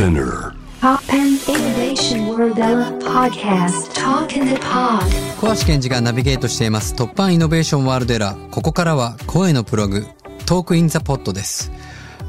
[0.00, 0.54] Spinear.
[0.80, 5.04] Toppan Innovation World Era Podcast Talk in the Pod
[5.38, 8.48] 小橋賢児がナビゲートしています Toppan Innovation World Era。
[8.48, 10.06] ここからは声のブログ、
[10.46, 11.70] Talk in the Pod です。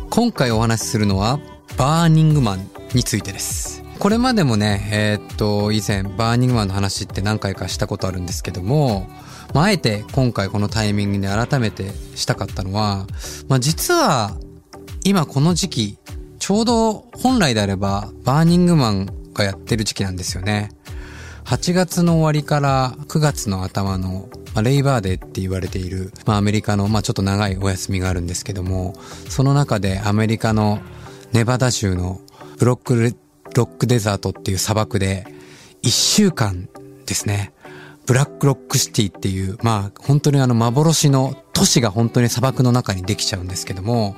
[0.10, 1.40] 今回お話しするのは、
[1.78, 3.86] バーニングマンについてです。
[4.00, 9.08] これまでもね、えーっと、以前、バーニングマンの話って何回かしたことあるんですけども、
[9.54, 13.08] まあ、あえて今回このタイミングで改めてしたかったのは、
[13.48, 14.36] まあ、実は、
[15.06, 15.98] 今この時期、
[16.52, 20.70] ちょうど本来であれば、バーニングマンがやってる時期なんですよね。
[21.46, 28.96] 8月の終わりから9月の頭の、ま、レイバーデーって言われている、まあ、アメリカの、まあ、ちょっと長いお休みがあるんですけども、
[29.30, 30.82] その中でアメリカの
[31.32, 32.20] ネバダ州の
[32.60, 33.16] ブロック、
[33.56, 35.26] ロックデザートっていう砂漠で、
[35.84, 36.68] 1週間
[37.06, 37.54] ですね。
[38.06, 44.18] ブラックロックシティっていう、まあ、本当にあの幻の都市が本当に砂漠の中にできちゃうんですけども、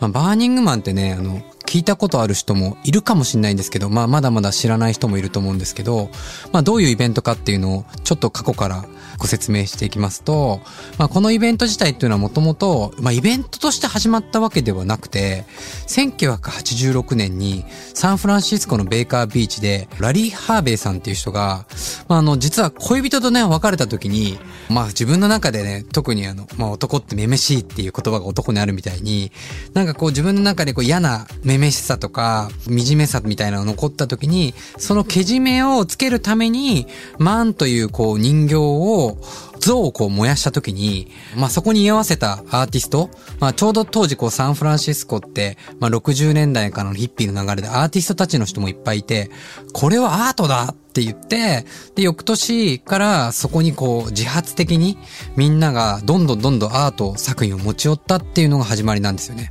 [0.00, 6.10] まあ、バーニングマンってね、あの、聞いたことある人もいるかもしれないんですけど、まあ、まだまだ知らない人もいると思うんですけど、
[6.52, 8.84] まあ、どういうイベントかっていうのをちょっと過去から
[9.18, 10.60] ご説明していきますと、
[10.98, 15.44] まあ、このイベント自体っていうのはもともと、まあ、イベントとして始まったわけではなくて、
[15.86, 17.64] 1986年に
[17.94, 21.66] サンフランシスコのベーカービーチで、ラリー・ハーベイさんっていう人が、
[22.08, 29.30] まあ、あの、実は恋人とね、別れた時に、まあ、自分の中でね、特にあの、まあ、男ってめめしいっていう言葉が男にあるみたいに、
[29.74, 36.86] なんかこう自分の中でこう嫌なめめしさとか、惨めさみたいなのが残った時に、そのけじめをつけるために、
[37.18, 39.18] マンというこう人形を、
[39.60, 49.30] 像をこう燃やした時に、まあそこに居合わせたアーティスト、まあちょうど当時こうサンフランシスコって、まあ60年代からのヒッピーの流れでアーティストたちの人もいっぱいいて、
[49.72, 51.64] これはアートだって言って、
[51.94, 54.98] で、翌年からそこにこう自発的に
[55.36, 59.50] みんながどんどんどんどんアート作品を持ち寄ったっていうのが始まりなんですよね。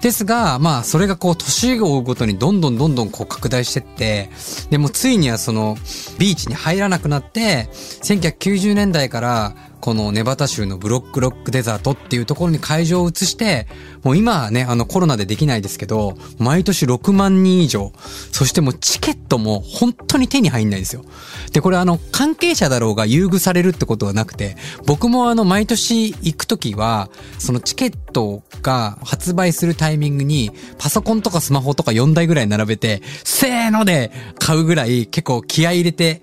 [0.00, 4.30] ですが、まあ、それがこう、年を追うごとにどんどんどんどんこう拡大してって、
[4.70, 5.76] でもついにはその、
[6.18, 7.68] ビーチに入らなくなって、
[8.02, 13.66] 1990年代から、このネバタ州のブロックロックデザートっていうところに会場を移して、
[14.02, 17.92] もう今はね、あのコロナでできないですけど、毎年6万人以上、
[18.32, 21.04] そしてもうチケットも本当に手に入んないんですよ。
[21.52, 36.20] で、これあの、関係者だろうが優遇されるってことはなくて、僕もあの、毎年行くときは、そのチケットが発売するタイミングに、パソコンとかスマホとか4台ぐらい並べて、せーので買うぐらい結構気合入れて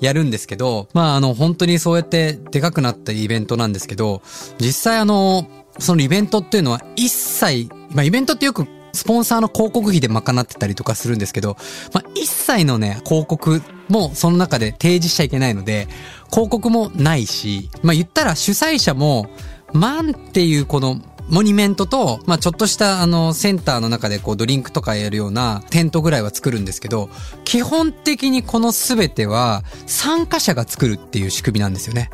[0.00, 4.22] やるんですけど、まああの、本当にそうやってでかくなってたイベントなんですけど、
[4.58, 5.46] 実際あの、
[5.78, 11.56] そのイベントっていうのは一切、まあイベントってよくスポンサーの広告費で賄ってたりとかするんですけど、
[11.92, 15.88] まあ一切のね、広告もその中で提示しちゃいけないので、
[16.30, 19.30] 広告もないし、まあ言ったら主催者も、
[19.72, 27.08] マンっていうこのモニュメントと、まあちょっとしたあのセンターの中でこうドリンクとかやるようなテントぐらいは作るんですけど、
[27.44, 32.10] 基本的にこのすべては参加者が作るっていう仕組みなんですよね。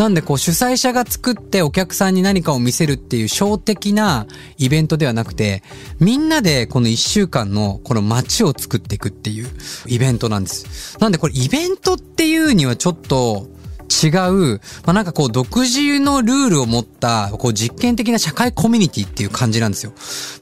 [0.00, 5.62] なんでこう主催者が作ってお客さんに何かを見せるっていう小的なイベントではなくて、
[5.98, 9.48] みんなでこの一週間のこの街を作っていくっていう
[9.88, 10.96] イベントなんです。
[11.00, 13.46] なんでこれイベントっていうにはちょっと
[13.90, 19.92] 違う、まあ、なんかこう独自のルールを持った、こう実験的な社会コミュニティっていう感じなんですよ。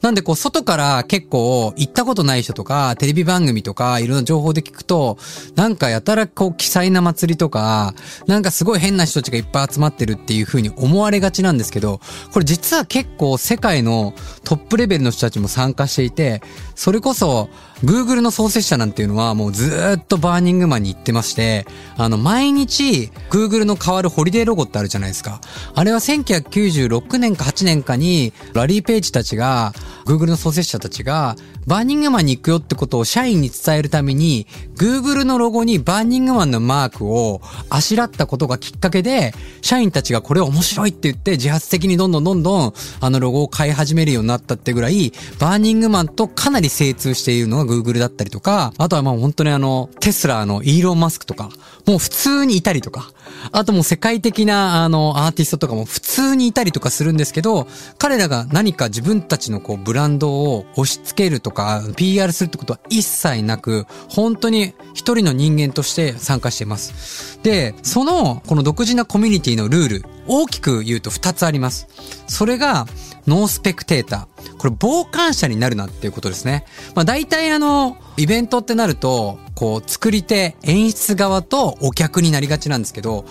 [0.01, 5.17] なんでこう外から結構行ったことない人とか、テレビ番組とかいろんな情報で聞くと、
[5.55, 7.95] なんかやたらこう奇彩な祭りとか、
[8.27, 11.99] なんかすごい変な人たちがいっぱい集まってるっていう風に思われがちなんですけど、
[12.31, 14.13] これ実は結構世界の
[14.49, 16.41] トップレベルの人たちも参加していて、
[16.73, 17.49] それこそ
[17.83, 21.67] Google の創設者なんていうのはもうずっとバーニングマンに行ってまして、
[21.97, 25.39] あの毎日 Google の変わるホリデーロゴってあるじゃないですか。
[25.75, 29.71] あれは1996年か8年かにラリー・ペイジたちが
[30.05, 31.35] Google の創設者たちが
[31.67, 51.49] バーニングマンに行くよってことを社員に伝えるために Google のロゴにバーニングマンのマークをあしらったことがきっかけで社員たちがこれ面白いって言って自発的にどんどんどんどんあのロゴを変え始めるようになったってぐらいバーニングマンとかなり精通しているのが Google だったりとかあとはまあ本当にあのテスラのイーロン・マスクとか
[51.89, 53.11] もう普通にいたりとか
[53.51, 57.65] あともう世界的なあのアーティストとかも普通にいたりとかするんですけど
[57.97, 67.39] 彼らが何か自分たちのこうブランドを押し付けるとか PR するってことは一切なく本当に一人の人間として参加しています。
[67.41, 71.87] で、そのこの独自なコミュニティのルール大きく言うと2つあります。
[72.27, 72.87] それが
[73.27, 74.57] ノースペクテーター。
[74.57, 76.65] これ傍観者になるなっていうことですね。
[76.95, 83.25] まあ大体あの、イベントってなると、こう、作り手、演出側とお客になりがちなんですけど、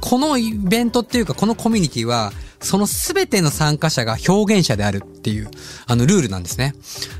[0.00, 5.48] このイベントっていうか、このコミュニティは、その全ての参加者が表現者であるっていう、
[5.86, 6.74] あの、ルールなんですね。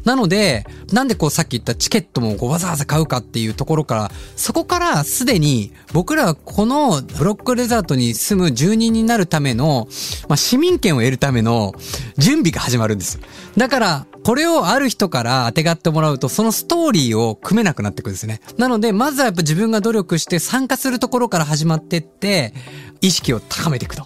[0.04, 9.88] なので、なんでこうさっき言ったチケットもこうわざわざ買うかっていうところから、そこからすでに僕らはこのブロックレザートに住む住人になるための、
[10.28, 11.72] まあ、市民権を得るための
[12.18, 13.18] 準備が始まるんです。
[13.56, 18.42] だから、これをある人から当てがってもらうと、そのストーリーを組めなくなってくるんですね。
[18.58, 22.52] なので、まずはやっぱ自分が努力して参加するところから始まってって、
[23.00, 24.04] 意識を高めていくと。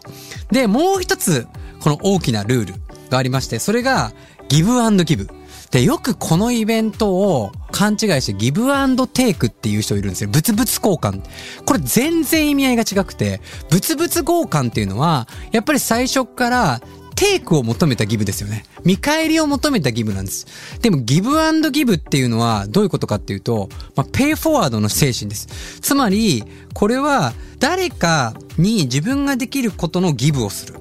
[0.52, 1.48] で、もう一つ、
[1.80, 2.74] この大きなルール
[3.08, 4.12] がありまして、それが、
[4.48, 5.28] ギブアンドギブ。
[5.70, 10.30] で、よくこのイベントを勘違いしてギブアンドテイクっていう人いるんですよ。
[10.30, 11.22] 物々交換。
[11.66, 13.40] これ全然意味合いが違くて、
[13.70, 16.80] 物々交換っていうのは、やっぱり最初から
[17.18, 18.64] テイクを求めたギブですよね。
[18.84, 20.46] 見返りを求めたギブなんです。
[20.80, 25.48] でもギブアンドギブっていうのはどういうことかっていうと、まあ、ペイフォワードの精神です。
[25.80, 26.44] つまり、
[26.74, 30.78] これは誰かに自分ができることのギブをする。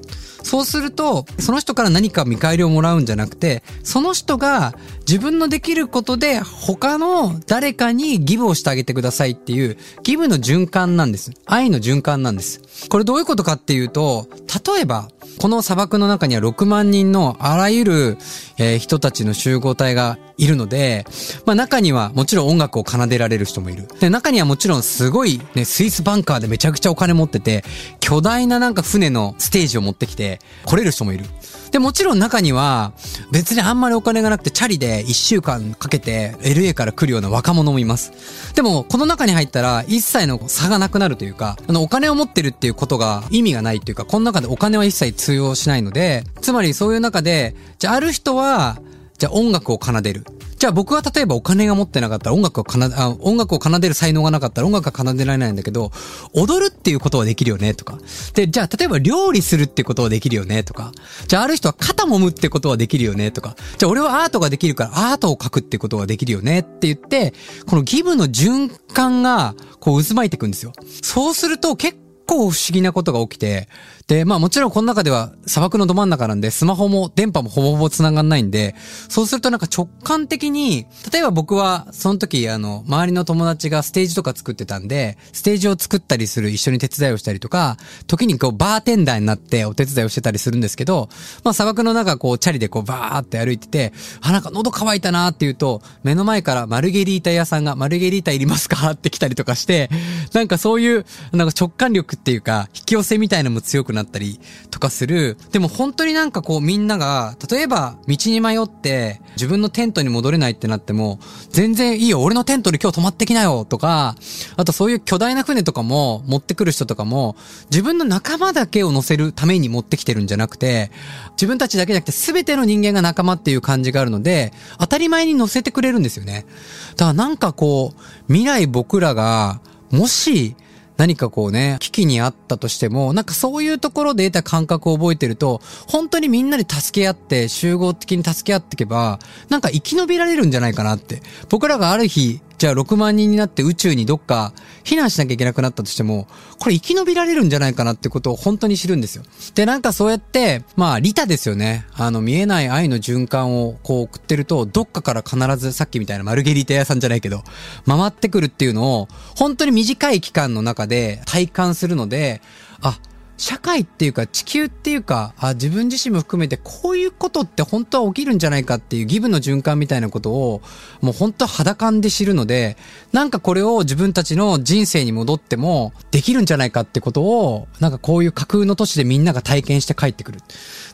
[0.48, 4.74] そうすると、その人から何か見返りをもらうんじゃなくて、その人が
[5.08, 11.32] 自分のできることで他の誰かにギブをしてあげてくださいっていうギブの循環なんです。
[11.46, 12.62] 愛の循環なんです。
[12.90, 14.28] これどういうことかっていうと、
[14.76, 15.08] 例えば、
[15.40, 18.18] この砂漠の中には6万人のあらゆる、
[18.58, 21.06] えー、人たちの集合体がいるので、
[21.46, 23.88] まあ中にはもちろん音楽を奏でられる人もいる。
[24.02, 27.64] で、中にはもちろんすごいね、スイスバンカーでめちゃくちゃお金持ってて、
[28.02, 31.24] 巨大ななんか船のステージを持ってきて来れる人もいる。
[31.72, 32.94] で、もちろん中には
[33.32, 38.12] 別にあんまりお金がなくてチャリで1週間かけて LA から来るような若者もいます。
[38.56, 48.80] でも、この中に入ったら一切の差がなくなるというか、あの、お金を持ってるっていうことが意味がないというか、この中でお金は一切通用しないので、つまりそういう中で、じゃあある人は、
[49.18, 50.26] じゃあ音楽を奏でる。
[50.58, 55.92] じゃあ僕は例えばお金が持ってなかったら音楽を奏で、あ音楽を奏でる才能がなかったら音楽が奏でられないんだけど、
[56.34, 58.00] 踊るっていうことはできるよねとか。
[58.34, 60.92] で、じゃあ例えば料理するってことはできるよねとか。
[61.28, 63.56] じゃあある人は肩揉むってことはできるよねとか。
[63.78, 67.34] じゃあ俺はアートができるからアートを描くってことができるよねって言って、
[67.68, 70.74] このギブの循環がこう渦巻いていくんですよ。
[71.04, 73.68] そうすると結構構不思議なことが起きて、
[74.06, 78.76] で、まあもちろんこの中では砂漠のど真ん中なんで、スマホも電波もほぼほぼ繋がんないんで、
[79.10, 87.78] そうするとなんか直感的に、例えば僕はその時あの、周りの友達がステージとか作ってたんで、ステージを作ったりする一緒に手伝いをしたりとか、
[88.08, 91.10] 時にこうバーテンダーになってお手伝いをしてたりするんですけど、
[91.44, 98.92] まあ砂漠の中こうチャリでこうバーって歩いてて、あ、なんか喉乾いたなーって言うと、目の前からマルゲリータ屋さんがマルゲリータいりますか？
[98.92, 99.90] って来たりとかして、
[100.34, 104.40] なんかそういう、なんか直感力っていうか、引き寄せみたいのも強くなったり
[104.72, 105.38] とかする。
[105.52, 111.20] でも本当になんかこうみんなが、例えば道に迷って自分のテントに戻れないってなっても、
[111.52, 114.16] 全然いいよ、俺のテントに今日泊まってきなよとか、
[114.58, 117.36] あとそういう巨大な船とかも持ってくる人とかも、
[117.70, 120.92] 自分の仲間だけを乗せるために持ってきてるんじゃなくて、
[121.32, 126.46] 自分たちだけじゃなくて全ての人間が仲間っていう感じがあるので、当たり前に乗せてくれるんですよね。
[126.92, 129.62] だからなんかこう、未来僕らが、
[129.92, 130.56] もし、
[130.98, 141.22] 何かこうね、危機にあったとしても、なんかそういうところで得た感覚を覚えてると、本当にみんなで助け合って、集合的に助け合っていけば、なんか生き延びられるんじゃないかなって。
[141.50, 146.28] 僕らがある日、じゃあ6万人になって宇宙にどっか避難しなきゃいけなくなったとしても、
[146.60, 149.24] これ生き延びられるんじゃないかなってことを本当に知るんですよ。
[149.54, 151.86] で、なんかそうやって、まあ、利他ですよね。
[151.94, 157.44] あの、見えない愛の循環をこう送ってると、どっかから必ずさっきみたいなマルゲリータ屋さんじゃないけど、
[157.86, 162.42] 回ってくるっていうのを、本当に短い期間の中で体感するので、
[162.82, 163.00] あ、
[163.38, 170.62] 社会っていうか地球っていうか、あ自分自身も含めてこういうことって本当は起きるんじゃないかっていうギブの循環みたいなことを
[171.02, 172.78] もう本当は肌感で知るので、
[173.14, 180.40] なんかこれを自分たちの人生に戻ってもできるんじゃないかってことを、なんかこういう架空の都市でみんなが体験して帰ってくる。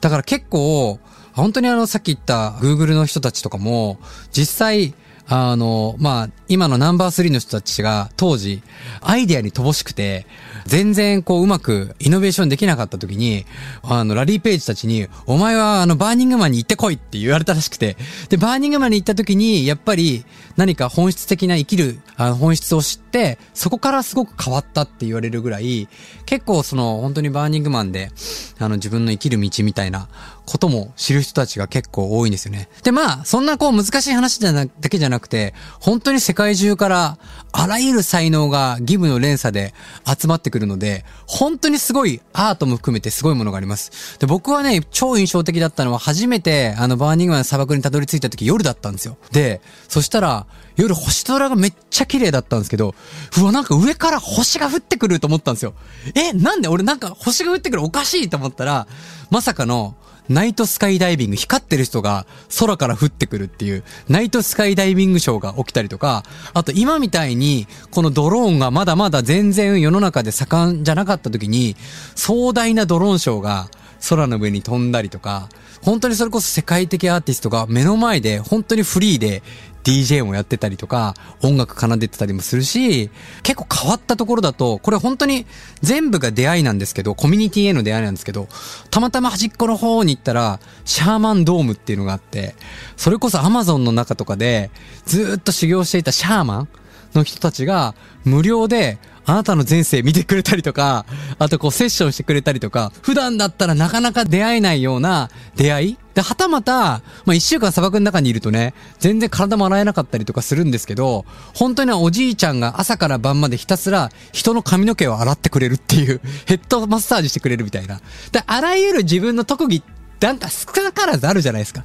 [0.02, 1.00] だから結構、
[1.32, 4.00] 本当にあのさっき言った Google の人たちとかも、
[4.32, 4.94] 実際
[5.28, 8.62] あの、まあ、今のナンバー3の人たちが当時、
[9.02, 10.26] アイデアに乏しくて、
[10.66, 13.46] 全然こううまくイノベーションできなかった時に、
[13.82, 17.98] あの、ラリー・ページたちに、お前はあの、バーニングマンに行ってこいって言われたらしくて、
[18.30, 25.88] で、バーニングマンに行った時に、やっぱり何か本質的な生きる、あの、本質を知って、そこからすごく変わったって言われるぐらい、
[26.26, 28.12] 結構その、本当にバーニングマンで、
[28.60, 30.08] あの、自分の生きる道みたいな
[30.46, 32.70] ことも知る人たちが結構多いんですよね。
[32.84, 37.18] で、まあ、そんなこう難しい話じゃな、だけじゃなくて、本当に世界中から
[37.52, 39.74] あらゆる才能がギブの連鎖で
[40.06, 44.20] 集まってくるので、本当にすごいアートも含めてすごいものがあります。
[44.20, 49.18] で、僕はね、超印象的だったのは初めてあのバーニングマンの砂漠にたどり着いた時夜だったんですよ。
[49.32, 50.46] で、そしたら、
[50.76, 52.94] 夜星空がめっちゃ綺麗だったんですけど、
[53.40, 55.74] うわ、なんか上から星が降ってくると思ったんですよ。
[56.16, 56.68] え、なんで？
[56.68, 58.88] 俺なんか星が降ってくるおかしいと思ったら、
[59.30, 59.96] まさかの、
[60.30, 62.26] ナイトスカイダイビング、光ってる人が
[62.60, 71.76] 空から降ってくるっていう、ナイトスカイダイビングショーが起きたりとか、あと今みたいに、このドローンがまだまだ全然世の中で盛んじゃなかった時に、
[72.16, 73.70] 壮大なドローンショーが
[74.10, 75.50] 空の上に飛んだりとか、
[75.82, 79.44] 本当にそれこそ世界的アーティストが目の前で本当にフリーで
[79.84, 83.10] DJ もやってたりとか、音楽奏でてたりもするし、
[83.44, 85.46] 結構変わったところだと、これ本当に
[85.82, 88.48] 全部が出会いなんですけど、コミュニティへの出会いなんですけど、
[88.90, 92.56] たまたま端っこの方に行ったら、シャーマンドームっていうのがあって、
[92.96, 94.72] それこそアマゾンの中とかで、
[95.06, 96.68] ずっと修行していたシャーマン
[97.14, 97.94] の人たちが、
[98.24, 101.06] 無料であなたの前世見てくれたりとか、
[101.40, 111.26] あとこうセッションしてくれたりとか、普段だったらなかなか出会えないような出会いで、はたまた、まあ、一週間砂漠の中にいるとね、全然体も洗えなかったりとかするんですけど、
[111.56, 118.00] 本当におじいちゃんが朝から晩までひたすら人の髪の毛を洗ってくれるっていう、ヘッドマッサージしてくれるみたいな。
[118.32, 119.93] で、あらゆる自分の特技って
[120.24, 121.84] なんか少なからずあるじゃないですか。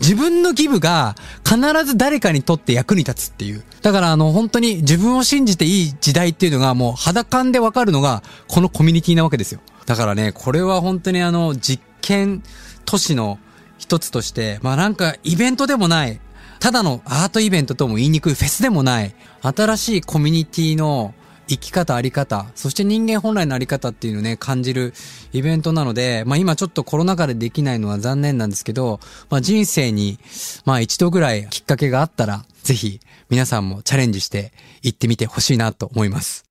[0.00, 1.14] 自分のギブが
[1.44, 3.62] 必ず誰かにとって役に立つっていう。
[3.80, 9.60] だからあの本当に自分を信じていい時代っていうのがもう肌感でわかるのがこのコミュニティなわけですよ。
[9.86, 12.42] だからね、これは本当にあの実験
[12.86, 13.38] 都市の
[13.78, 16.20] 一つとして、まあなんかイベントでもない、
[16.58, 21.14] ただのアートイベントとも言いにくいフェスでもない、新しいコミュニティの
[21.48, 24.92] 生き方、あり方、そして人間本来のあり方っていうのをね、感じる
[25.32, 29.00] イベントなので、まあ今ちょっとコロナ禍でできないのは残念なんですけど、
[29.30, 30.18] まあ人生に、
[30.64, 33.00] まあ一度ぐらいきっかけがあったら、ぜひ
[33.30, 36.44] 皆さんもチャレンジして行ってみてほしいなと思います。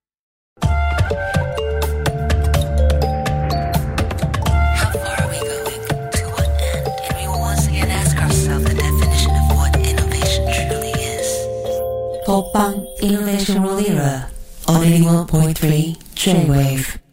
[12.25, 14.34] Popang Innovation World Era
[14.67, 17.04] on 81.3 J-Wave.